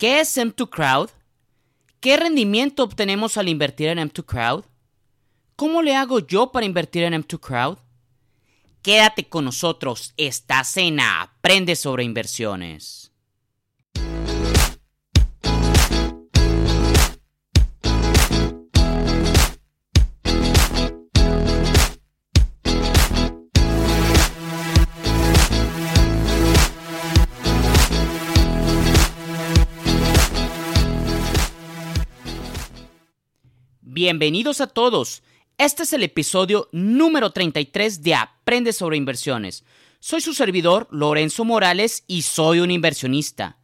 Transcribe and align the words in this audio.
¿Qué 0.00 0.20
es 0.20 0.34
M2 0.38 0.70
Crowd? 0.70 1.10
¿Qué 2.00 2.16
rendimiento 2.16 2.84
obtenemos 2.84 3.36
al 3.36 3.50
invertir 3.50 3.88
en 3.88 3.98
M2 3.98 4.24
Crowd? 4.24 4.64
¿Cómo 5.56 5.82
le 5.82 5.94
hago 5.94 6.20
yo 6.20 6.52
para 6.52 6.64
invertir 6.64 7.02
en 7.02 7.12
M2 7.12 7.38
Crowd? 7.38 7.76
Quédate 8.80 9.28
con 9.28 9.44
nosotros 9.44 10.14
esta 10.16 10.64
cena. 10.64 11.20
Aprende 11.20 11.76
sobre 11.76 12.04
inversiones. 12.04 13.09
Bienvenidos 34.02 34.62
a 34.62 34.66
todos. 34.66 35.22
Este 35.58 35.82
es 35.82 35.92
el 35.92 36.02
episodio 36.02 36.70
número 36.72 37.32
33 37.32 38.02
de 38.02 38.14
Aprende 38.14 38.72
sobre 38.72 38.96
inversiones. 38.96 39.62
Soy 39.98 40.22
su 40.22 40.32
servidor, 40.32 40.88
Lorenzo 40.90 41.44
Morales, 41.44 42.04
y 42.06 42.22
soy 42.22 42.60
un 42.60 42.70
inversionista. 42.70 43.58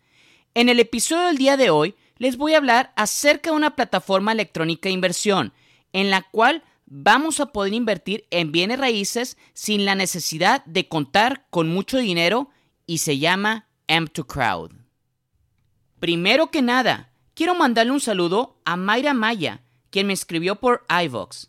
En 0.52 0.68
el 0.68 0.78
episodio 0.78 1.28
del 1.28 1.38
día 1.38 1.56
de 1.56 1.70
hoy 1.70 1.94
les 2.18 2.36
voy 2.36 2.52
a 2.52 2.58
hablar 2.58 2.92
acerca 2.96 3.48
de 3.48 3.56
una 3.56 3.76
plataforma 3.76 4.32
electrónica 4.32 4.90
de 4.90 4.92
inversión, 4.92 5.54
en 5.94 6.10
la 6.10 6.20
cual 6.20 6.62
vamos 6.84 7.40
a 7.40 7.46
poder 7.46 7.72
invertir 7.72 8.26
en 8.28 8.52
bienes 8.52 8.78
raíces 8.78 9.38
sin 9.54 9.86
la 9.86 9.94
necesidad 9.94 10.62
de 10.66 10.86
contar 10.86 11.46
con 11.48 11.70
mucho 11.70 11.96
dinero 11.96 12.50
y 12.84 12.98
se 12.98 13.16
llama 13.16 13.68
M2 13.88 14.26
Crowd. 14.26 14.72
Primero 15.98 16.50
que 16.50 16.60
nada, 16.60 17.10
quiero 17.32 17.54
mandarle 17.54 17.92
un 17.92 18.00
saludo 18.00 18.60
a 18.66 18.76
Mayra 18.76 19.14
Maya, 19.14 19.62
quien 19.96 20.08
me 20.08 20.12
escribió 20.12 20.56
por 20.56 20.84
iVox, 21.04 21.48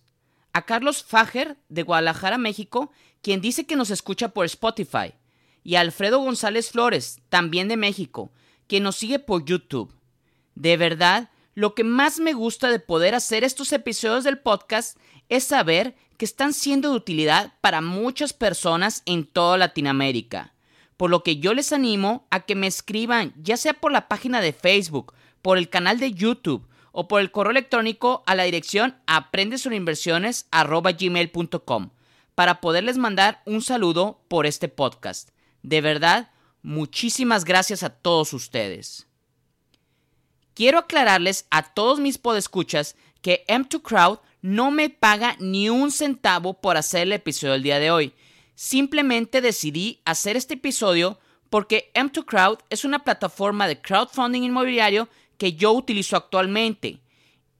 a 0.53 0.61
Carlos 0.61 1.03
Fager 1.03 1.57
de 1.67 1.83
Guadalajara, 1.83 2.37
México, 2.37 2.93
quien 3.21 3.41
dice 3.41 3.65
que 3.65 3.75
nos 3.75 3.89
escucha 3.89 4.29
por 4.29 4.45
Spotify, 4.45 5.15
y 5.65 5.75
a 5.75 5.81
Alfredo 5.81 6.19
González 6.19 6.71
Flores, 6.71 7.19
también 7.27 7.67
de 7.67 7.75
México, 7.75 8.31
quien 8.67 8.83
nos 8.83 8.95
sigue 8.95 9.19
por 9.19 9.43
YouTube. 9.43 9.93
De 10.55 10.77
verdad, 10.77 11.29
lo 11.55 11.75
que 11.75 11.83
más 11.83 12.21
me 12.21 12.31
gusta 12.31 12.71
de 12.71 12.79
poder 12.79 13.15
hacer 13.15 13.43
estos 13.43 13.73
episodios 13.73 14.23
del 14.23 14.39
podcast 14.39 14.97
es 15.27 15.43
saber 15.43 15.97
que 16.15 16.23
están 16.23 16.53
siendo 16.53 16.91
de 16.91 16.95
utilidad 16.95 17.51
para 17.59 17.81
muchas 17.81 18.31
personas 18.31 19.03
en 19.05 19.25
toda 19.25 19.57
Latinoamérica. 19.57 20.53
Por 20.95 21.09
lo 21.09 21.21
que 21.21 21.35
yo 21.35 21.53
les 21.53 21.73
animo 21.73 22.25
a 22.29 22.45
que 22.45 22.55
me 22.55 22.67
escriban, 22.67 23.33
ya 23.43 23.57
sea 23.57 23.73
por 23.73 23.91
la 23.91 24.07
página 24.07 24.39
de 24.39 24.53
Facebook, 24.53 25.13
por 25.41 25.57
el 25.57 25.67
canal 25.67 25.99
de 25.99 26.13
YouTube 26.13 26.65
o 26.91 27.07
por 27.07 27.21
el 27.21 27.31
correo 27.31 27.51
electrónico 27.51 28.23
a 28.25 28.35
la 28.35 28.43
dirección 28.43 28.97
aprendesorinversiones.gmail.com 29.07 31.89
para 32.35 32.59
poderles 32.61 32.97
mandar 32.97 33.41
un 33.45 33.61
saludo 33.61 34.21
por 34.27 34.45
este 34.45 34.67
podcast. 34.67 35.29
De 35.63 35.81
verdad, 35.81 36.31
muchísimas 36.61 37.45
gracias 37.45 37.83
a 37.83 37.89
todos 37.89 38.33
ustedes. 38.33 39.07
Quiero 40.53 40.79
aclararles 40.79 41.45
a 41.49 41.73
todos 41.73 41.99
mis 41.99 42.17
podescuchas 42.17 42.95
que 43.21 43.45
M2 43.47 43.81
Crowd 43.81 44.19
no 44.41 44.71
me 44.71 44.89
paga 44.89 45.35
ni 45.39 45.69
un 45.69 45.91
centavo 45.91 46.61
por 46.61 46.77
hacer 46.77 47.03
el 47.03 47.13
episodio 47.13 47.53
del 47.53 47.63
día 47.63 47.79
de 47.79 47.91
hoy. 47.91 48.13
Simplemente 48.55 49.41
decidí 49.41 50.01
hacer 50.05 50.37
este 50.37 50.55
episodio 50.55 51.19
porque 51.49 51.91
M2 51.93 52.25
Crowd 52.25 52.59
es 52.69 52.85
una 52.85 53.03
plataforma 53.03 53.67
de 53.67 53.81
crowdfunding 53.81 54.43
inmobiliario 54.43 55.09
que 55.37 55.53
yo 55.53 55.71
utilizo 55.71 56.17
actualmente. 56.17 56.99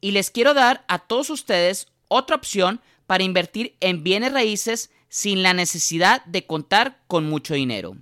Y 0.02 0.12
les 0.12 0.32
quiero 0.32 0.54
dar 0.54 0.84
a 0.88 1.00
todos 1.00 1.30
ustedes 1.30 1.88
otra 2.08 2.36
opción 2.36 2.82
para 3.06 3.24
invertir 3.24 3.76
en 3.80 4.04
bienes 4.04 4.34
raíces 4.34 4.92
sin 5.10 5.44
la 5.44 5.54
necesidad 5.54 6.24
de 6.26 6.46
contar 6.46 7.00
con 7.08 7.28
mucho 7.30 7.54
dinero. 7.54 7.96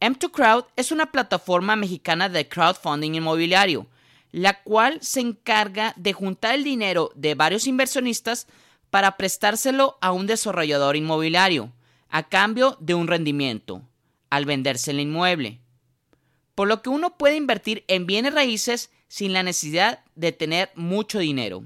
M2 0.00 0.30
Crowd 0.32 0.64
es 0.76 0.92
una 0.92 1.12
plataforma 1.12 1.76
mexicana 1.76 2.28
de 2.28 2.48
crowdfunding 2.48 3.14
inmobiliario, 3.14 3.86
la 4.32 4.62
cual 4.62 4.98
se 5.00 5.20
encarga 5.20 5.94
de 5.96 6.12
juntar 6.12 6.56
el 6.56 6.64
dinero 6.64 7.12
de 7.14 7.34
varios 7.34 7.66
inversionistas 7.66 8.48
para 8.90 9.16
prestárselo 9.16 9.96
a 10.00 10.12
un 10.12 10.26
desarrollador 10.26 10.96
inmobiliario, 10.96 11.72
a 12.10 12.28
cambio 12.28 12.76
de 12.80 12.94
un 12.94 13.06
rendimiento, 13.06 13.82
al 14.30 14.44
venderse 14.44 14.90
el 14.90 15.00
inmueble 15.00 15.60
por 16.54 16.68
lo 16.68 16.82
que 16.82 16.90
uno 16.90 17.16
puede 17.16 17.36
invertir 17.36 17.84
en 17.88 18.06
bienes 18.06 18.34
raíces 18.34 18.90
sin 19.08 19.32
la 19.32 19.42
necesidad 19.42 20.04
de 20.14 20.32
tener 20.32 20.70
mucho 20.74 21.18
dinero. 21.18 21.64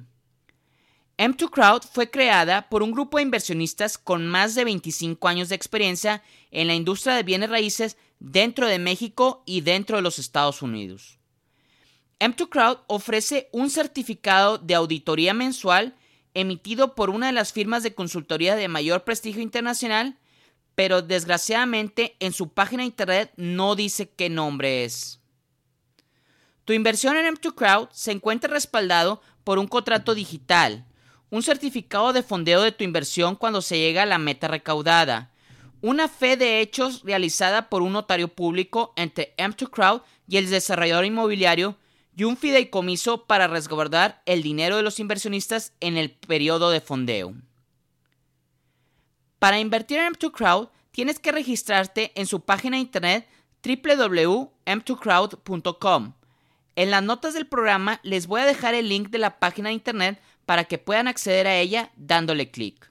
M2 1.19 1.51
Crowd 1.51 1.83
fue 1.83 2.11
creada 2.11 2.69
por 2.69 2.83
un 2.83 2.93
grupo 2.93 3.17
de 3.17 3.25
inversionistas 3.25 3.99
con 3.99 4.27
más 4.29 4.55
de 4.55 4.65
25 4.65 5.27
años 5.27 5.49
de 5.49 5.57
experiencia 5.57 6.23
en 6.53 6.69
la 6.69 6.75
industria 6.75 7.15
de 7.15 7.25
bienes 7.25 7.51
raíces 7.51 7.97
dentro 8.21 8.69
de 8.69 8.79
México 8.79 9.43
y 9.45 9.63
dentro 9.63 9.97
de 9.97 10.03
los 10.03 10.21
Estados 10.21 10.63
Unidos. 10.63 11.19
M2 12.21 12.49
Crowd 12.49 12.79
ofrece 12.87 13.49
un 13.53 13.71
certificado 13.71 14.59
de 14.59 14.75
auditoría 14.75 15.35
mensual 15.35 15.97
emitido 16.35 16.95
por 16.95 17.11
una 17.11 17.27
de 17.27 17.33
las 17.33 17.53
firmas 17.53 17.83
de 17.83 17.95
consultoría 17.95 18.55
de 18.55 18.69
mayor 18.69 19.05
prestigio 19.05 19.43
internacional 19.43 20.19
pero 20.79 21.03
desgraciadamente 21.03 22.15
en 22.21 22.33
su 22.33 22.51
página 22.51 22.85
de 22.85 22.87
internet 22.87 23.33
no 23.35 23.75
dice 23.75 24.11
qué 24.11 24.31
nombre 24.31 24.85
es. 24.85 25.19
Tu 26.65 26.73
inversión 26.73 27.17
en 27.17 27.35
M2 27.35 27.53
Crowd 27.57 27.89
se 27.91 28.13
encuentra 28.13 28.49
respaldado 28.49 29.21
por 29.43 29.59
un 29.59 29.67
contrato 29.67 30.15
digital, 30.15 30.87
un 31.31 31.43
certificado 31.43 32.13
de 32.13 32.23
fondeo 32.23 32.63
de 32.63 32.71
tu 32.71 32.85
inversión 32.85 33.35
cuando 33.35 33.61
se 33.61 33.77
llega 33.77 34.05
a 34.05 34.07
la 34.07 34.19
meta 34.19 34.47
recaudada, 34.47 35.33
una 35.81 36.07
fe 36.07 36.37
de 36.37 36.61
hechos 36.61 37.03
realizada 37.03 37.69
por 37.69 37.83
un 37.83 37.93
notario 37.93 38.29
público 38.29 38.93
entre 38.95 39.35
M2 39.37 39.71
Crowd 39.71 40.03
y 40.29 40.37
el 40.37 40.49
desarrollador 40.49 41.05
inmobiliario 41.05 41.77
y 42.15 42.23
un 42.23 42.37
fideicomiso 42.37 43.27
para 43.27 43.49
resguardar 43.49 44.23
el 44.27 44.45
dinero 44.45 44.77
de 44.77 44.85
los 44.85 45.01
inversionistas 45.01 45.73
en 45.81 45.97
el 45.97 46.13
periodo 46.13 46.71
de 46.71 46.81
fondeo. 46.81 47.35
Para 49.39 49.61
invertir 49.61 49.99
en 49.99 50.15
M2Crowd 50.15 50.71
tienes 50.91 51.21
que 51.21 51.33
registrarte 51.33 52.13
en 52.15 52.25
su 52.27 52.41
página 52.41 52.77
de 52.77 52.83
internet 52.83 53.29
www.m2crowd.com. 53.65 56.13
En 56.77 56.91
las 56.91 57.03
notas 57.03 57.33
del 57.35 57.47
programa 57.47 58.01
les 58.03 58.27
voy 58.27 58.41
a 58.41 58.47
dejar 58.47 58.75
el 58.75 58.89
link 58.89 59.11
de 59.11 59.19
la 59.19 59.39
página 59.39 59.69
de 59.69 59.75
internet 59.75 60.19
para 60.47 60.65
que 60.65 60.79
puedan 60.79 61.07
acceder 61.09 61.47
a 61.47 61.57
ella 61.57 61.93
dándole 61.97 62.51
clic. 62.51 62.91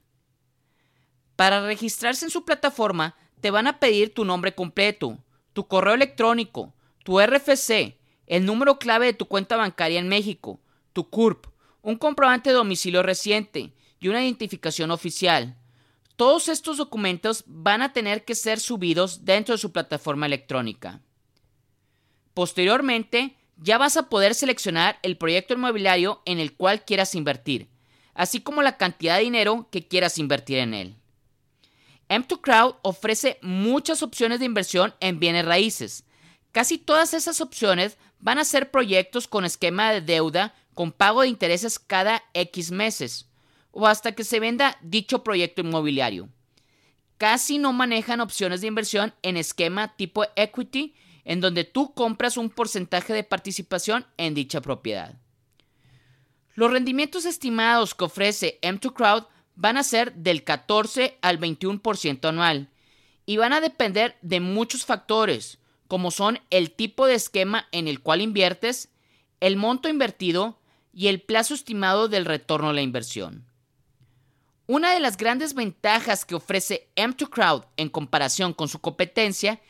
Para 1.36 1.66
registrarse 1.66 2.26
en 2.26 2.32
su 2.32 2.46
plataforma 2.46 3.16
te 3.42 3.50
van 3.52 3.68
a 3.68 3.80
pedir 3.80 4.14
tu 4.14 4.26
nombre 4.26 4.56
completo, 4.56 5.20
tu 5.54 5.68
correo 5.68 5.94
electrónico, 5.94 6.74
tu 7.04 7.20
RFC, 7.20 7.98
el 8.26 8.46
número 8.46 8.80
clave 8.80 9.06
de 9.08 9.14
tu 9.14 9.28
cuenta 9.28 9.56
bancaria 9.56 10.00
en 10.00 10.08
México, 10.08 10.60
tu 10.94 11.10
CURP, 11.10 11.48
un 11.82 11.98
comprobante 11.98 12.50
de 12.50 12.56
domicilio 12.56 13.04
reciente 13.04 13.74
y 14.00 14.08
una 14.10 14.24
identificación 14.24 14.92
oficial. 14.92 15.58
Todos 16.18 16.50
estos 16.50 16.78
documentos 16.78 17.44
van 17.46 17.84
a 17.84 17.94
tener 17.94 18.26
que 18.26 18.34
ser 18.34 18.60
subidos 18.60 19.24
dentro 19.24 19.54
de 19.54 19.60
su 19.60 19.72
plataforma 19.72 20.26
electrónica. 20.26 21.00
Posteriormente, 22.34 23.36
ya 23.56 23.78
vas 23.78 23.98
a 23.98 24.10
poder 24.10 24.34
seleccionar 24.34 24.98
el 25.04 25.16
proyecto 25.16 25.54
inmobiliario 25.54 26.24
en 26.26 26.40
el 26.40 26.56
cual 26.56 26.84
quieras 26.86 27.14
invertir, 27.14 27.70
así 28.16 28.42
como 28.42 28.64
la 28.64 28.78
cantidad 28.78 29.18
de 29.18 29.26
dinero 29.26 29.68
que 29.72 29.88
quieras 29.88 30.18
invertir 30.18 30.58
en 30.58 30.74
él. 30.74 30.96
M2 32.10 32.42
Crowd 32.42 32.76
ofrece 32.82 33.38
muchas 33.44 34.02
opciones 34.02 34.40
de 34.40 34.46
inversión 34.46 34.96
en 35.00 35.20
bienes 35.20 35.46
raíces. 35.46 36.04
Casi 36.52 36.80
todas 36.80 37.14
esas 37.14 37.42
opciones 37.42 38.00
van 38.20 38.40
a 38.40 38.46
ser 38.46 38.72
proyectos 38.72 39.28
con 39.28 39.46
esquema 39.46 39.92
de 39.92 40.02
deuda 40.02 40.56
con 40.74 40.92
pago 40.92 41.22
de 41.22 41.28
intereses 41.28 41.78
cada 41.78 42.24
X 42.34 42.72
meses 42.72 43.27
o 43.80 43.86
hasta 43.86 44.14
que 44.14 44.24
se 44.24 44.40
venda 44.40 44.76
dicho 44.82 45.24
proyecto 45.24 45.62
inmobiliario. 45.62 46.30
Casi 47.20 47.60
no 47.60 47.74
manejan 47.74 48.22
opciones 48.22 48.62
de 48.62 48.68
inversión 48.68 49.14
en 49.22 49.38
esquema 49.38 49.96
tipo 49.96 50.26
equity, 50.36 50.96
en 51.26 51.42
donde 51.42 51.64
tú 51.64 51.94
compras 51.94 52.38
un 52.38 52.50
porcentaje 52.50 53.14
de 53.14 53.24
participación 53.24 54.08
en 54.18 54.34
dicha 54.34 54.62
propiedad. 54.62 55.14
Los 56.56 56.72
rendimientos 56.72 57.26
estimados 57.26 57.94
que 57.94 58.06
ofrece 58.06 58.58
M2 58.64 58.94
Crowd 58.94 59.26
van 59.54 59.78
a 59.78 59.84
ser 59.84 60.12
del 60.16 60.44
14 60.44 61.20
al 61.22 61.40
21% 61.40 62.30
anual 62.30 62.70
y 63.28 63.38
van 63.38 63.54
a 63.54 63.62
depender 63.62 64.18
de 64.24 64.40
muchos 64.40 64.86
factores, 64.86 65.60
como 65.88 66.10
son 66.10 66.40
el 66.50 66.72
tipo 66.72 67.06
de 67.06 67.14
esquema 67.14 67.68
en 67.72 67.88
el 67.88 68.02
cual 68.02 68.22
inviertes, 68.22 68.90
el 69.40 69.56
monto 69.56 69.88
invertido 69.88 70.58
y 70.94 71.10
el 71.10 71.22
plazo 71.22 71.54
estimado 71.54 72.08
del 72.08 72.26
retorno 72.26 72.70
a 72.70 72.74
la 72.74 72.82
inversión. 72.82 73.47
Una 74.70 74.94
de 74.94 75.00
las 75.00 75.16
grandes 75.16 75.54
ventajas 75.54 76.26
que 76.26 76.36
ofrece 76.36 76.90
M2Crowd 76.98 77.68
en 77.78 77.88
comparación 77.88 78.54
con 78.54 78.68
su 78.68 78.80
competencia 78.80 79.62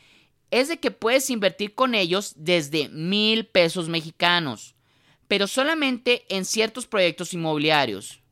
es 0.50 0.66
de 0.66 0.80
que 0.80 0.90
puedes 0.90 1.30
invertir 1.30 1.76
con 1.76 1.94
ellos 1.94 2.32
desde 2.36 2.88
mil 2.88 3.46
pesos 3.46 3.88
mexicanos, 3.88 4.74
pero 5.28 5.46
solamente 5.46 6.24
en 6.34 6.44
ciertos 6.44 6.88
proyectos 6.88 7.32
inmobiliarios. 7.32 8.22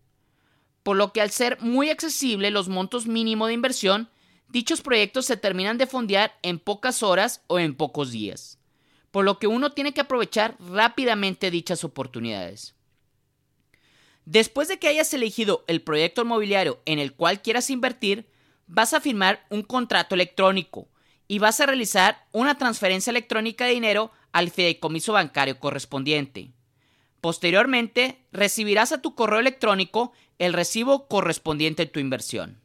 Por 0.82 0.96
lo 0.96 1.12
que 1.12 1.20
al 1.20 1.30
ser 1.30 1.60
muy 1.60 1.88
accesible 1.88 2.50
los 2.50 2.68
montos 2.68 3.06
mínimo 3.06 3.46
de 3.46 3.52
inversión, 3.52 4.10
dichos 4.48 4.80
proyectos 4.80 5.26
se 5.26 5.36
terminan 5.36 5.78
de 5.78 5.86
fondear 5.86 6.36
en 6.42 6.58
pocas 6.58 7.04
horas 7.04 7.42
o 7.46 7.60
en 7.60 7.76
pocos 7.76 8.10
días. 8.10 8.58
Por 9.12 9.24
lo 9.24 9.38
que 9.38 9.46
uno 9.46 9.70
tiene 9.70 9.94
que 9.94 10.00
aprovechar 10.00 10.56
rápidamente 10.58 11.52
dichas 11.52 11.84
oportunidades. 11.84 12.75
Después 14.26 14.66
de 14.66 14.78
que 14.78 14.88
hayas 14.88 15.14
elegido 15.14 15.64
el 15.68 15.82
proyecto 15.82 16.22
inmobiliario 16.22 16.82
en 16.84 16.98
el 16.98 17.14
cual 17.14 17.42
quieras 17.42 17.70
invertir, 17.70 18.28
vas 18.66 18.92
a 18.92 19.00
firmar 19.00 19.46
un 19.50 19.62
contrato 19.62 20.16
electrónico 20.16 20.88
y 21.28 21.38
vas 21.38 21.60
a 21.60 21.66
realizar 21.66 22.26
una 22.32 22.58
transferencia 22.58 23.12
electrónica 23.12 23.64
de 23.64 23.74
dinero 23.74 24.10
al 24.32 24.50
fideicomiso 24.50 25.12
bancario 25.12 25.60
correspondiente. 25.60 26.50
Posteriormente, 27.20 28.26
recibirás 28.32 28.90
a 28.90 29.00
tu 29.00 29.14
correo 29.14 29.38
electrónico 29.38 30.12
el 30.38 30.52
recibo 30.52 31.06
correspondiente 31.06 31.84
a 31.84 31.90
tu 31.90 32.00
inversión. 32.00 32.60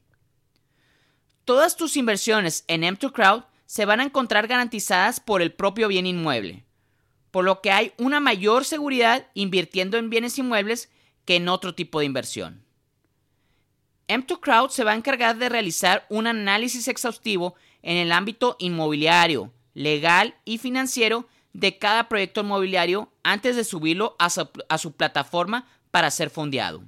Todas 1.46 1.78
tus 1.78 1.96
inversiones 1.96 2.66
en 2.68 2.82
M2Crowd 2.82 3.46
se 3.68 3.86
van 3.86 4.00
a 4.00 4.04
encontrar 4.04 4.48
garantizadas 4.48 5.20
por 5.20 5.44
el 5.44 5.54
propio 5.54 5.88
bien 5.88 6.08
inmueble, 6.08 6.66
por 7.30 7.46
lo 7.46 7.62
que 7.62 7.72
hay 7.72 7.94
una 7.98 8.20
mayor 8.20 8.66
seguridad 8.66 9.28
invirtiendo 9.36 9.98
en 9.98 10.10
bienes 10.10 10.40
inmuebles 10.40 10.90
que 11.32 11.38
en 11.38 11.48
otro 11.48 11.74
tipo 11.74 12.00
de 12.00 12.06
inversión. 12.06 12.62
M2Crowd 14.10 14.70
se 14.70 14.84
va 14.84 14.92
a 14.92 14.96
encargar 14.96 15.38
de 15.38 15.48
realizar 15.48 16.06
un 16.10 16.28
análisis 16.28 16.90
exhaustivo 16.90 17.56
en 17.84 17.96
el 17.96 18.12
ámbito 18.12 18.58
inmobiliario, 18.60 19.54
legal 19.74 20.36
y 20.44 20.58
financiero 20.58 21.30
de 21.54 21.78
cada 21.78 22.10
proyecto 22.10 22.42
inmobiliario 22.42 23.14
antes 23.24 23.56
de 23.56 23.64
subirlo 23.64 24.18
a 24.20 24.30
su, 24.30 24.92
plataforma 24.92 25.70
para 25.90 26.12
ser 26.12 26.30
fondeado. 26.30 26.84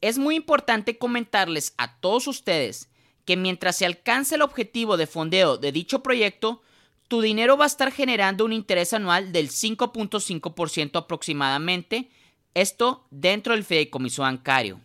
Es 0.00 0.18
muy 0.18 0.34
importante 0.34 0.98
comentarles 0.98 1.74
a 1.78 2.00
todos 2.00 2.26
ustedes 2.26 2.88
que 3.24 3.36
mientras 3.36 3.76
se 3.76 3.86
alcance 3.86 4.34
el 4.34 4.42
objetivo 4.42 4.96
de 4.96 5.06
fondeo 5.06 5.58
de 5.58 5.70
dicho 5.70 6.02
proyecto, 6.02 6.60
tu 7.06 7.20
dinero 7.20 7.56
va 7.56 7.66
a 7.66 7.68
estar 7.68 7.92
generando 7.92 8.44
un 8.44 8.52
interés 8.52 8.92
anual 8.92 9.30
del 9.30 9.48
5.5% 9.50 10.98
aproximadamente, 10.98 12.10
esto 12.54 13.06
dentro 13.10 13.54
del 13.54 13.64
fideicomiso 13.64 14.22
bancario. 14.22 14.80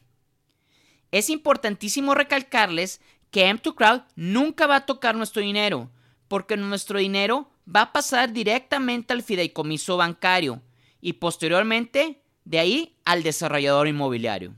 Es 1.12 1.30
importantísimo 1.30 2.16
recalcarles 2.16 3.00
que 3.32 3.50
M2Crowd 3.50 4.04
nunca 4.16 4.68
va 4.68 4.76
a 4.78 4.86
tocar 4.86 5.16
nuestro 5.16 5.42
dinero, 5.42 5.90
porque 6.28 6.58
nuestro 6.58 7.00
dinero 7.00 7.50
va 7.74 7.82
a 7.82 7.94
pasar 7.94 8.34
directamente 8.34 9.14
al 9.14 9.24
fideicomiso 9.24 9.98
bancario 9.98 10.62
y 11.02 11.14
posteriormente 11.14 12.22
de 12.46 12.60
ahí 12.60 12.96
al 13.06 13.24
desarrollador 13.24 13.88
inmobiliario. 13.88 14.54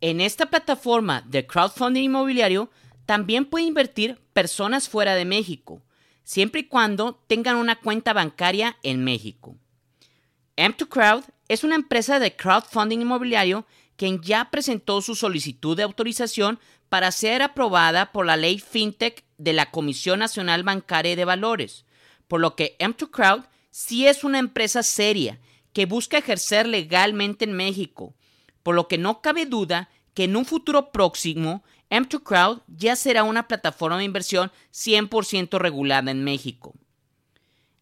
En 0.00 0.20
esta 0.20 0.46
plataforma 0.46 1.22
de 1.26 1.46
crowdfunding 1.46 2.04
inmobiliario 2.04 2.70
también 3.04 3.44
pueden 3.44 3.68
invertir 3.68 4.18
personas 4.32 4.88
fuera 4.88 5.14
de 5.14 5.24
México, 5.24 5.82
siempre 6.24 6.60
y 6.62 6.64
cuando 6.64 7.22
tengan 7.26 7.56
una 7.56 7.76
cuenta 7.76 8.12
bancaria 8.12 8.78
en 8.82 9.04
México. 9.04 9.56
M2Crowd 10.56 11.24
es 11.48 11.64
una 11.64 11.74
empresa 11.74 12.18
de 12.18 12.36
crowdfunding 12.36 13.00
inmobiliario 13.00 13.66
quien 14.00 14.22
ya 14.22 14.50
presentó 14.50 15.02
su 15.02 15.14
solicitud 15.14 15.76
de 15.76 15.82
autorización 15.82 16.58
para 16.88 17.12
ser 17.12 17.42
aprobada 17.42 18.12
por 18.12 18.24
la 18.24 18.38
ley 18.38 18.58
FinTech 18.58 19.26
de 19.36 19.52
la 19.52 19.70
Comisión 19.70 20.20
Nacional 20.20 20.62
Bancaria 20.62 21.14
de 21.16 21.26
Valores, 21.26 21.84
por 22.26 22.40
lo 22.40 22.56
que 22.56 22.78
M2Crowd 22.78 23.44
sí 23.70 24.06
es 24.06 24.24
una 24.24 24.38
empresa 24.38 24.82
seria 24.82 25.38
que 25.74 25.84
busca 25.84 26.16
ejercer 26.16 26.66
legalmente 26.66 27.44
en 27.44 27.52
México, 27.52 28.14
por 28.62 28.74
lo 28.74 28.88
que 28.88 28.96
no 28.96 29.20
cabe 29.20 29.44
duda 29.44 29.90
que 30.14 30.24
en 30.24 30.34
un 30.34 30.46
futuro 30.46 30.92
próximo 30.92 31.62
M2Crowd 31.90 32.62
ya 32.68 32.96
será 32.96 33.22
una 33.22 33.48
plataforma 33.48 33.98
de 33.98 34.04
inversión 34.04 34.50
100% 34.72 35.58
regulada 35.58 36.10
en 36.10 36.24
México. 36.24 36.72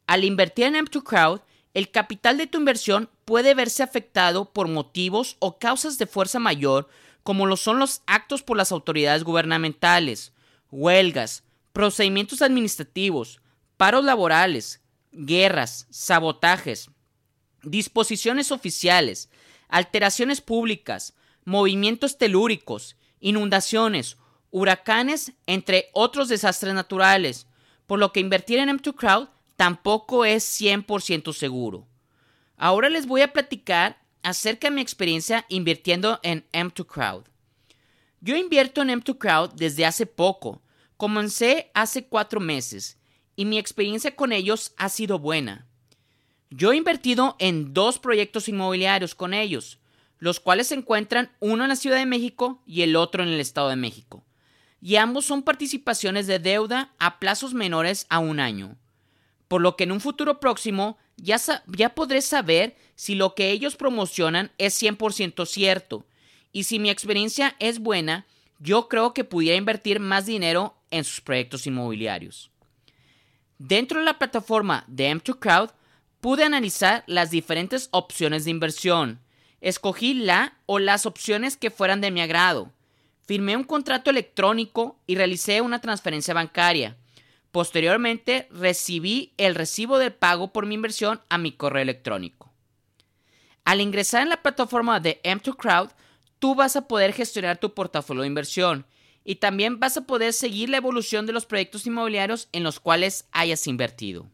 Al 0.09 0.25
invertir 0.25 0.65
en 0.65 0.85
M2Crowd, 0.85 1.43
el 1.75 1.93
capital 1.93 2.39
de 2.39 2.49
tu 2.49 2.59
inversión 2.59 3.09
puede 3.29 3.53
verse 3.53 3.83
afectado 3.83 4.55
por 4.55 4.69
motivos 4.69 5.37
o 5.39 5.59
causas 5.59 5.99
de 5.99 6.07
fuerza 6.07 6.39
mayor, 6.39 6.89
como 7.23 7.45
lo 7.45 7.59
son 7.59 7.79
los 7.79 8.01
actos 8.07 8.43
por 8.43 8.57
las 8.57 8.73
autoridades 8.73 9.23
gubernamentales, 9.23 10.33
huelgas, 10.71 11.45
procedimientos 11.75 12.41
administrativos, 12.41 13.43
paros 13.77 14.03
laborales, 14.03 14.81
guerras, 15.13 15.87
sabotajes, 15.91 16.91
disposiciones 17.63 18.51
oficiales, 18.51 19.29
alteraciones 19.69 20.41
públicas, 20.41 21.13
movimientos 21.45 22.17
telúricos, 22.17 22.97
inundaciones, 23.21 24.17
huracanes, 24.51 25.35
entre 25.45 25.91
otros 25.93 26.31
desastres 26.31 26.73
naturales, 26.73 27.47
por 27.87 27.99
lo 27.99 28.11
que 28.11 28.21
invertir 28.21 28.59
en 28.59 28.71
M2Crowd 28.71 29.29
tampoco 29.57 30.25
es 30.25 30.45
100% 30.59 31.35
seguro. 31.35 31.87
Ahora 32.59 32.89
les 32.89 33.07
voy 33.07 33.23
a 33.23 33.33
platicar 33.33 34.03
acerca 34.25 34.69
de 34.69 34.75
mi 34.75 34.81
experiencia 34.81 35.47
invirtiendo 35.49 36.19
en 36.25 36.45
M2Crowd. 36.53 37.25
Yo 38.21 38.37
invierto 38.37 38.83
en 38.83 38.89
M2Crowd 38.89 39.53
desde 39.55 39.87
hace 39.87 40.07
poco, 40.07 40.61
comencé 40.97 41.71
hace 41.73 42.07
cuatro 42.07 42.41
meses, 42.41 42.99
y 43.37 43.45
mi 43.45 43.59
experiencia 43.59 44.17
con 44.17 44.33
ellos 44.33 44.73
ha 44.77 44.89
sido 44.89 45.21
buena. 45.21 45.67
Yo 46.51 46.73
he 46.73 46.77
invertido 46.77 47.37
en 47.39 47.73
dos 47.75 48.01
proyectos 48.01 48.49
inmobiliarios 48.49 49.15
con 49.15 49.35
ellos, 49.35 49.79
los 50.19 50.41
cuales 50.41 50.67
se 50.67 50.75
encuentran 50.75 51.31
uno 51.39 51.63
en 51.63 51.69
la 51.69 51.77
Ciudad 51.77 51.99
de 51.99 52.07
México 52.07 52.61
y 52.67 52.83
el 52.83 52.97
otro 52.97 53.23
en 53.23 53.29
el 53.29 53.39
Estado 53.39 53.69
de 53.69 53.77
México, 53.77 54.25
y 54.81 54.97
ambos 54.97 55.25
son 55.25 55.45
participaciones 55.45 56.27
de 56.27 56.41
deuda 56.41 56.93
a 56.99 57.21
plazos 57.21 57.55
menores 57.55 58.07
a 58.09 58.19
un 58.19 58.41
año, 58.41 58.77
por 59.47 59.61
lo 59.61 59.77
que 59.77 59.85
en 59.85 59.93
un 59.93 60.01
futuro 60.01 60.41
próximo 60.41 60.99
ya, 61.19 61.95
podré 61.95 62.23
saber 62.23 62.77
si 62.95 63.15
lo 63.15 63.35
que 63.35 63.51
ellos 63.51 63.77
promocionan 63.77 64.51
es 64.59 64.81
100% 64.81 65.47
cierto, 65.47 66.07
y 66.53 66.65
si 66.65 66.79
mi 66.79 66.91
experiencia 66.91 67.55
es 67.59 67.79
buena, 67.79 68.27
yo 68.59 68.89
creo 68.89 69.13
que 69.15 69.25
pudiera 69.25 69.57
invertir 69.57 70.01
más 70.01 70.27
dinero 70.27 70.75
en 70.91 71.05
sus 71.05 71.21
proyectos 71.21 71.67
inmobiliarios. 71.67 72.51
Dentro 73.59 73.99
de 73.99 74.07
la 74.07 74.19
plataforma 74.19 74.85
de 74.87 75.11
M2Crowd 75.11 75.71
Pude 76.21 76.43
analizar 76.43 77.05
las 77.07 77.31
diferentes 77.31 77.89
opciones 77.93 78.45
de 78.45 78.51
inversión. 78.51 79.21
Escogí 79.61 80.15
la 80.15 80.55
o 80.67 80.81
las 80.81 81.07
opciones 81.07 81.57
que 81.57 81.71
fueran 81.71 82.01
de 82.01 82.11
mi 82.11 82.21
agrado. 82.21 82.73
Firmé 83.25 83.57
un 83.57 83.63
contrato 83.63 84.11
electrónico 84.11 84.99
y 85.07 85.15
realicé 85.15 85.61
una 85.61 85.81
transferencia 85.81 86.35
bancaria. 86.35 86.97
Posteriormente 87.51 88.47
recibí 88.51 89.33
el 89.39 89.55
recibo 89.55 89.99
de 89.99 90.11
pago 90.11 90.53
por 90.53 90.67
mi 90.67 90.75
inversión 90.75 91.21
a 91.29 91.39
mi 91.39 91.53
correo 91.53 91.83
electrónico. 91.83 92.53
Al 93.65 93.81
ingresar 93.81 94.23
en 94.23 94.29
la 94.29 94.43
plataforma 94.43 95.01
de 95.01 95.21
M2Crowd, 95.25 95.91
tú 96.39 96.55
vas 96.55 96.77
a 96.77 96.89
poder 96.89 97.13
gestionar 97.13 97.59
tu 97.59 97.75
portafolio 97.75 98.23
de 98.23 98.29
inversión 98.29 98.87
y 99.25 99.37
también 99.37 99.79
vas 99.79 99.97
a 99.97 100.07
poder 100.07 100.33
seguir 100.33 100.71
la 100.71 100.79
evolución 100.79 101.27
de 101.27 101.33
los 101.33 101.45
proyectos 101.45 101.87
inmobiliarios 101.87 102.49
en 102.53 102.63
los 102.63 102.81
cuales 102.81 103.29
hayas 103.33 103.67
invertido. 103.67 104.27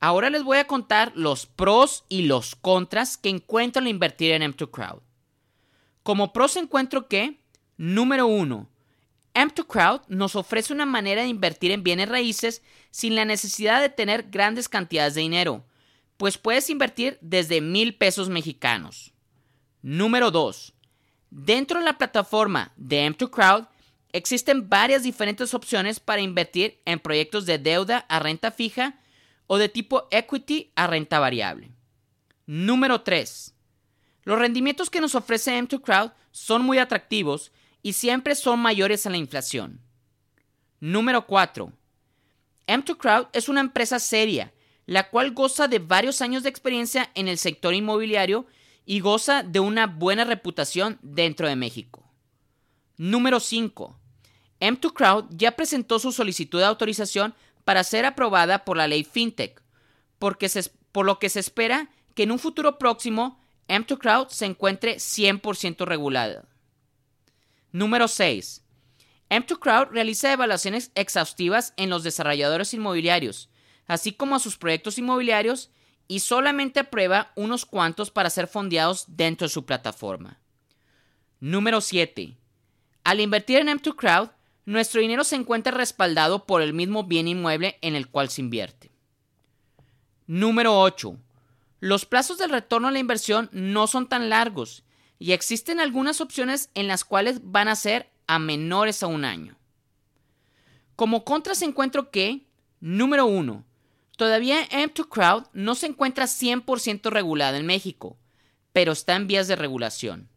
Ahora 0.00 0.30
les 0.30 0.42
voy 0.42 0.58
a 0.58 0.66
contar 0.66 1.12
los 1.14 1.46
pros 1.46 2.04
y 2.08 2.22
los 2.22 2.56
contras 2.56 3.16
que 3.16 3.28
encuentro 3.28 3.80
al 3.80 3.88
invertir 3.88 4.32
en 4.32 4.42
M2Crowd. 4.42 5.02
Como 6.02 6.32
pros 6.32 6.56
encuentro 6.56 7.06
que, 7.06 7.38
número 7.76 8.26
uno, 8.26 8.68
M2Crowd 9.34 10.02
nos 10.08 10.36
ofrece 10.36 10.72
una 10.72 10.86
manera 10.86 11.22
de 11.22 11.28
invertir 11.28 11.70
en 11.70 11.82
bienes 11.82 12.08
raíces 12.08 12.62
sin 12.90 13.14
la 13.14 13.24
necesidad 13.24 13.80
de 13.80 13.88
tener 13.88 14.30
grandes 14.30 14.68
cantidades 14.68 15.14
de 15.14 15.20
dinero, 15.22 15.64
pues 16.16 16.36
puedes 16.36 16.68
invertir 16.70 17.18
desde 17.20 17.60
mil 17.60 17.94
pesos 17.94 18.28
mexicanos. 18.28 19.12
Número 19.82 20.30
2. 20.30 20.74
Dentro 21.30 21.78
de 21.78 21.84
la 21.84 21.96
plataforma 21.96 22.72
de 22.76 23.06
M2Crowd 23.06 23.68
existen 24.12 24.68
varias 24.68 25.02
diferentes 25.02 25.54
opciones 25.54 26.00
para 26.00 26.20
invertir 26.20 26.80
en 26.84 26.98
proyectos 26.98 27.46
de 27.46 27.58
deuda 27.58 27.98
a 28.08 28.18
renta 28.18 28.50
fija 28.50 28.98
o 29.46 29.58
de 29.58 29.68
tipo 29.68 30.08
equity 30.10 30.72
a 30.74 30.86
renta 30.86 31.18
variable. 31.18 31.70
Número 32.46 33.02
3. 33.02 33.54
Los 34.24 34.38
rendimientos 34.38 34.90
que 34.90 35.00
nos 35.00 35.14
ofrece 35.14 35.56
M2Crowd 35.56 36.12
son 36.32 36.62
muy 36.62 36.78
atractivos 36.78 37.52
y 37.82 37.94
siempre 37.94 38.34
son 38.34 38.60
mayores 38.60 39.06
a 39.06 39.10
la 39.10 39.16
inflación. 39.16 39.80
Número 40.80 41.26
4. 41.26 41.72
M2 42.66 42.96
Crowd 42.96 43.26
es 43.32 43.48
una 43.48 43.60
empresa 43.60 43.98
seria, 43.98 44.52
la 44.86 45.10
cual 45.10 45.32
goza 45.32 45.68
de 45.68 45.78
varios 45.78 46.20
años 46.22 46.42
de 46.42 46.48
experiencia 46.48 47.10
en 47.14 47.28
el 47.28 47.38
sector 47.38 47.74
inmobiliario 47.74 48.46
y 48.86 49.00
goza 49.00 49.42
de 49.42 49.60
una 49.60 49.86
buena 49.86 50.24
reputación 50.24 50.98
dentro 51.02 51.48
de 51.48 51.56
México. 51.56 52.04
Número 52.96 53.40
5. 53.40 53.98
M2 54.60 54.92
Crowd 54.92 55.24
ya 55.30 55.52
presentó 55.52 55.98
su 55.98 56.12
solicitud 56.12 56.58
de 56.58 56.66
autorización 56.66 57.34
para 57.64 57.84
ser 57.84 58.04
aprobada 58.04 58.64
por 58.64 58.76
la 58.76 58.88
ley 58.88 59.04
FinTech, 59.04 59.62
porque 60.18 60.50
por 60.92 61.06
lo 61.06 61.18
que 61.18 61.28
se 61.28 61.40
espera 61.40 61.90
que 62.14 62.24
en 62.24 62.32
un 62.32 62.38
futuro 62.38 62.78
próximo 62.78 63.40
M2 63.68 63.98
Crowd 63.98 64.28
se 64.28 64.46
encuentre 64.46 64.96
100% 64.96 65.84
regulada. 65.86 66.44
Número 67.72 68.08
6. 68.08 68.64
M2 69.30 69.58
Crowd 69.60 69.88
realiza 69.92 70.32
evaluaciones 70.32 70.90
exhaustivas 70.96 71.72
en 71.76 71.88
los 71.88 72.02
desarrolladores 72.02 72.74
inmobiliarios, 72.74 73.48
así 73.86 74.12
como 74.12 74.34
a 74.34 74.40
sus 74.40 74.56
proyectos 74.56 74.98
inmobiliarios, 74.98 75.70
y 76.08 76.20
solamente 76.20 76.80
aprueba 76.80 77.30
unos 77.36 77.64
cuantos 77.64 78.10
para 78.10 78.30
ser 78.30 78.48
fondeados 78.48 79.04
dentro 79.06 79.46
de 79.46 79.52
su 79.52 79.64
plataforma. 79.64 80.40
Número 81.38 81.80
7. 81.80 82.36
Al 83.04 83.20
invertir 83.20 83.58
en 83.58 83.68
M2 83.68 83.94
Crowd, 83.94 84.30
nuestro 84.64 85.00
dinero 85.00 85.22
se 85.22 85.36
encuentra 85.36 85.72
respaldado 85.72 86.46
por 86.46 86.62
el 86.62 86.72
mismo 86.72 87.04
bien 87.04 87.28
inmueble 87.28 87.78
en 87.82 87.94
el 87.94 88.08
cual 88.08 88.28
se 88.28 88.40
invierte. 88.40 88.90
Número 90.26 90.80
8. 90.80 91.16
Los 91.78 92.04
plazos 92.04 92.38
del 92.38 92.50
retorno 92.50 92.88
a 92.88 92.90
la 92.90 92.98
inversión 92.98 93.48
no 93.52 93.86
son 93.86 94.08
tan 94.08 94.28
largos 94.28 94.84
y 95.20 95.32
existen 95.32 95.78
algunas 95.78 96.20
opciones 96.22 96.70
en 96.74 96.88
las 96.88 97.04
cuales 97.04 97.40
van 97.44 97.68
a 97.68 97.76
ser 97.76 98.10
a 98.26 98.38
menores 98.38 99.02
a 99.02 99.06
un 99.06 99.26
año. 99.26 99.54
Como 100.96 101.24
contras 101.24 101.60
encuentro 101.62 102.10
que, 102.10 102.46
número 102.80 103.26
1, 103.26 103.64
todavía 104.16 104.66
M2 104.70 105.08
Crowd 105.08 105.44
no 105.52 105.74
se 105.74 105.86
encuentra 105.86 106.24
100% 106.24 107.10
regulada 107.10 107.58
en 107.58 107.66
México, 107.66 108.16
pero 108.72 108.92
está 108.92 109.14
en 109.14 109.26
vías 109.26 109.46
de 109.46 109.56
regulación. 109.56 110.30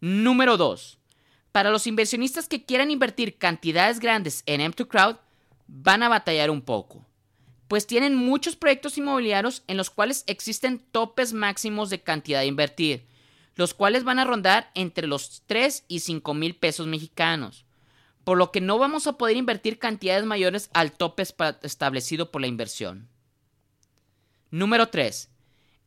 Número 0.00 0.58
2. 0.58 0.98
Para 1.50 1.70
los 1.70 1.86
inversionistas 1.86 2.46
que 2.46 2.64
quieran 2.64 2.90
invertir 2.90 3.38
cantidades 3.38 4.00
grandes 4.00 4.42
en 4.44 4.60
M2 4.60 4.86
Crowd, 4.86 5.16
van 5.66 6.02
a 6.02 6.10
batallar 6.10 6.50
un 6.50 6.60
poco, 6.60 7.06
pues 7.68 7.86
tienen 7.86 8.14
muchos 8.16 8.54
proyectos 8.54 8.98
inmobiliarios 8.98 9.62
en 9.66 9.78
los 9.78 9.88
cuales 9.88 10.24
existen 10.26 10.78
topes 10.78 11.32
máximos 11.32 11.88
de 11.88 12.02
cantidad 12.02 12.40
de 12.40 12.46
invertir, 12.46 13.13
los 13.56 13.74
cuales 13.74 14.04
van 14.04 14.18
a 14.18 14.24
rondar 14.24 14.70
entre 14.74 15.06
los 15.06 15.42
3 15.46 15.84
y 15.88 16.00
5 16.00 16.34
mil 16.34 16.56
pesos 16.56 16.86
mexicanos, 16.86 17.64
por 18.24 18.38
lo 18.38 18.50
que 18.50 18.60
no 18.60 18.78
vamos 18.78 19.06
a 19.06 19.18
poder 19.18 19.36
invertir 19.36 19.78
cantidades 19.78 20.24
mayores 20.24 20.70
al 20.72 20.92
tope 20.92 21.22
establecido 21.62 22.30
por 22.30 22.40
la 22.40 22.46
inversión. 22.46 23.08
Número 24.50 24.88
3. 24.88 25.30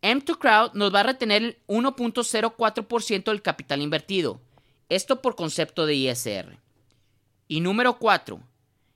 M2 0.02 0.38
Crowd 0.38 0.74
nos 0.74 0.94
va 0.94 1.00
a 1.00 1.04
retener 1.04 1.44
el 1.44 1.58
1.04% 1.68 3.24
del 3.26 3.42
capital 3.42 3.82
invertido, 3.82 4.40
esto 4.90 5.22
por 5.22 5.36
concepto 5.36 5.86
de 5.86 5.96
ISR. 5.96 6.60
Y 7.48 7.62
número 7.62 7.98
4. 7.98 8.40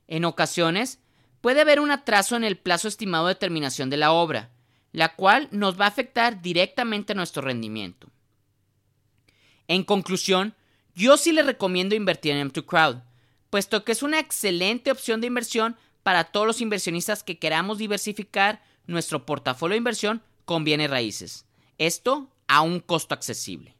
En 0.07 0.25
ocasiones 0.25 0.99
puede 1.41 1.61
haber 1.61 1.79
un 1.79 1.89
atraso 1.89 2.35
en 2.35 2.43
el 2.43 2.57
plazo 2.57 2.87
estimado 2.87 3.27
de 3.27 3.35
terminación 3.35 3.89
de 3.89 3.97
la 3.97 4.11
obra, 4.11 4.51
la 4.91 5.15
cual 5.15 5.47
nos 5.51 5.79
va 5.79 5.85
a 5.85 5.89
afectar 5.89 6.41
directamente 6.41 7.13
a 7.13 7.15
nuestro 7.15 7.41
rendimiento. 7.41 8.10
En 9.71 9.85
conclusión, 9.85 10.53
yo 10.95 11.15
sí 11.15 11.31
le 11.31 11.43
recomiendo 11.43 11.95
invertir 11.95 12.33
en 12.33 12.51
M2 12.51 12.65
Crowd, 12.65 12.97
puesto 13.49 13.85
que 13.85 13.93
es 13.93 14.03
una 14.03 14.19
excelente 14.19 14.91
opción 14.91 15.21
de 15.21 15.27
inversión 15.27 15.77
para 16.03 16.25
todos 16.25 16.45
los 16.45 16.59
inversionistas 16.59 17.23
que 17.23 17.39
queramos 17.39 17.77
diversificar 17.77 18.61
nuestro 18.85 19.25
portafolio 19.25 19.75
de 19.75 19.77
inversión 19.77 20.23
con 20.43 20.65
bienes 20.65 20.89
raíces. 20.89 21.45
Esto 21.77 22.29
a 22.49 22.59
un 22.59 22.81
costo 22.81 23.15
accesible. 23.15 23.77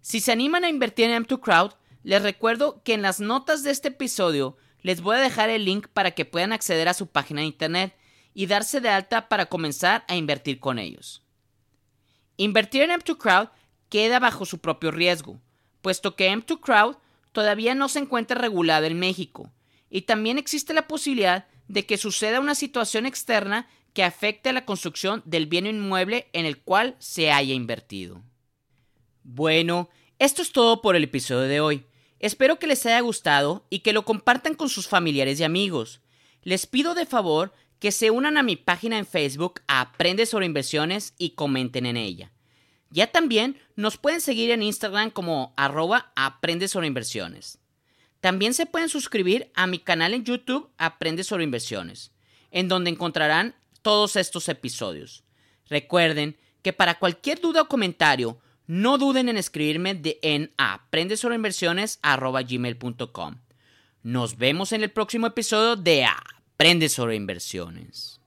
Si 0.00 0.18
se 0.18 0.32
animan 0.32 0.64
a 0.64 0.68
invertir 0.68 1.10
en 1.10 1.26
M2 1.26 1.38
Crowd, 1.38 1.74
les 2.02 2.20
recuerdo 2.20 2.82
que 2.82 2.94
en 2.94 3.02
las 3.02 3.20
notas 3.20 3.62
de 3.62 3.70
este 3.70 3.86
episodio 3.86 4.56
les 4.80 5.00
voy 5.00 5.14
a 5.14 5.20
dejar 5.20 5.48
el 5.48 5.64
link 5.64 5.86
para 5.86 6.10
que 6.10 6.24
puedan 6.24 6.52
acceder 6.52 6.88
a 6.88 6.94
su 6.94 7.06
página 7.06 7.42
de 7.42 7.46
internet 7.46 7.96
y 8.34 8.46
darse 8.46 8.80
de 8.80 8.88
alta 8.88 9.28
para 9.28 9.46
comenzar 9.46 10.04
a 10.08 10.16
invertir 10.16 10.58
con 10.58 10.80
ellos. 10.80 11.22
Invertir 12.36 12.82
en 12.82 12.90
M2 12.90 13.16
Crowd 13.16 13.48
queda 13.92 14.18
bajo 14.18 14.46
su 14.46 14.58
propio 14.58 14.90
riesgo, 14.90 15.38
puesto 15.82 16.16
que 16.16 16.32
M2 16.32 16.60
Crowd 16.60 16.96
todavía 17.30 17.74
no 17.74 17.90
se 17.90 17.98
encuentra 17.98 18.40
regulada 18.40 18.86
en 18.86 18.98
México, 18.98 19.52
y 19.90 20.02
también 20.02 20.38
existe 20.38 20.72
la 20.72 20.88
posibilidad 20.88 21.46
de 21.68 21.84
que 21.84 21.98
suceda 21.98 22.40
una 22.40 22.54
situación 22.54 23.04
externa 23.04 23.68
que 23.92 24.02
afecte 24.02 24.48
a 24.48 24.54
la 24.54 24.64
construcción 24.64 25.22
del 25.26 25.44
bien 25.44 25.66
inmueble 25.66 26.30
en 26.32 26.46
el 26.46 26.62
cual 26.62 26.96
se 27.00 27.32
haya 27.32 27.52
invertido. 27.52 28.22
Bueno, 29.24 29.90
esto 30.18 30.40
es 30.40 30.52
todo 30.52 30.80
por 30.80 30.96
el 30.96 31.04
episodio 31.04 31.42
de 31.42 31.60
hoy. 31.60 31.84
Espero 32.18 32.58
que 32.58 32.66
les 32.66 32.86
haya 32.86 33.00
gustado 33.00 33.66
y 33.68 33.80
que 33.80 33.92
lo 33.92 34.06
compartan 34.06 34.54
con 34.54 34.70
sus 34.70 34.88
familiares 34.88 35.38
y 35.38 35.44
amigos. 35.44 36.00
Les 36.40 36.66
pido 36.66 36.94
de 36.94 37.04
favor 37.04 37.52
que 37.78 37.92
se 37.92 38.10
unan 38.10 38.38
a 38.38 38.42
mi 38.42 38.56
página 38.56 38.96
en 38.96 39.04
Facebook 39.04 39.60
Aprende 39.66 40.24
sobre 40.24 40.46
inversiones 40.46 41.12
y 41.18 41.30
comenten 41.32 41.84
en 41.84 41.98
ella. 41.98 42.32
Ya 42.92 43.06
también 43.06 43.56
nos 43.74 43.96
pueden 43.96 44.20
seguir 44.20 44.50
en 44.50 44.62
Instagram 44.62 45.10
como 45.10 45.54
arroba 45.56 46.12
Aprende 46.14 46.68
sobre 46.68 46.86
inversiones. 46.86 47.58
También 48.20 48.52
se 48.54 48.66
pueden 48.66 48.90
suscribir 48.90 49.50
a 49.54 49.66
mi 49.66 49.78
canal 49.78 50.12
en 50.14 50.24
YouTube 50.24 50.68
Aprende 50.76 51.24
sobre 51.24 51.44
inversiones, 51.44 52.12
en 52.50 52.68
donde 52.68 52.90
encontrarán 52.90 53.54
todos 53.80 54.16
estos 54.16 54.46
episodios. 54.48 55.24
Recuerden 55.68 56.36
que 56.60 56.74
para 56.74 56.98
cualquier 56.98 57.40
duda 57.40 57.62
o 57.62 57.68
comentario, 57.68 58.38
no 58.66 58.98
duden 58.98 59.28
en 59.28 59.38
escribirme 59.38 59.94
de, 59.94 60.18
en 60.22 60.52
aprendesobreinversiones.gmail.com. 60.56 63.36
Nos 64.02 64.36
vemos 64.36 64.72
en 64.72 64.82
el 64.82 64.90
próximo 64.90 65.26
episodio 65.26 65.76
de 65.76 66.04
Aprende 66.04 66.88
sobre 66.88 67.16
inversiones. 67.16 68.21